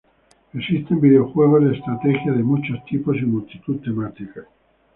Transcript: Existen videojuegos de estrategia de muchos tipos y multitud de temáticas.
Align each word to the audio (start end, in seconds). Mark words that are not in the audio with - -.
Existen 0.55 0.99
videojuegos 0.99 1.63
de 1.63 1.75
estrategia 1.77 2.31
de 2.31 2.41
muchos 2.41 2.83
tipos 2.85 3.15
y 3.17 3.21
multitud 3.25 3.75
de 3.75 3.83
temáticas. 3.83 4.47